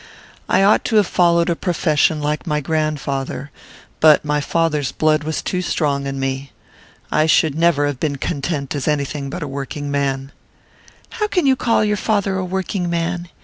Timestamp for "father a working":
11.97-12.89